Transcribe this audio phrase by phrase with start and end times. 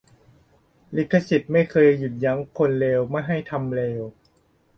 [0.97, 4.01] ลิขสิทธิ์ไม่เคยหยุดยั้งคนเลวไม่ให้ทำเลว